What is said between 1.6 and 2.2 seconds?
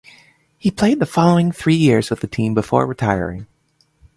years